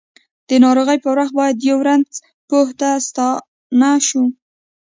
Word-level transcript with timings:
د 0.49 0.51
ناروغۍ 0.63 0.97
پر 1.05 1.15
وخت 1.19 1.33
باید 1.39 1.57
یؤ 1.67 1.79
رنځ 1.87 2.09
پوه 2.49 2.69
ته 2.79 2.89
ستانه 3.07 3.91
شوو! 4.07 4.25